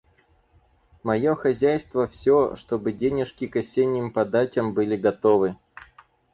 Мое 1.03 1.35
хозяйство 1.35 2.07
всё, 2.07 2.55
чтобы 2.55 2.91
денежки 2.91 3.45
к 3.45 3.55
осенним 3.57 4.11
податям 4.11 4.73
были 4.73 4.95
готовы. 4.97 5.57